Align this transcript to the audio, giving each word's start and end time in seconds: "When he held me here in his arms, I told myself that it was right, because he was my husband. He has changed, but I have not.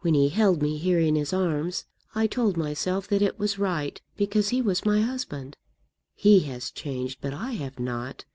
"When 0.00 0.12
he 0.12 0.28
held 0.28 0.60
me 0.60 0.76
here 0.76 1.00
in 1.00 1.14
his 1.14 1.32
arms, 1.32 1.86
I 2.14 2.26
told 2.26 2.58
myself 2.58 3.08
that 3.08 3.22
it 3.22 3.38
was 3.38 3.58
right, 3.58 3.98
because 4.14 4.50
he 4.50 4.60
was 4.60 4.84
my 4.84 5.00
husband. 5.00 5.56
He 6.14 6.40
has 6.40 6.70
changed, 6.70 7.22
but 7.22 7.32
I 7.32 7.52
have 7.52 7.78
not. 7.80 8.26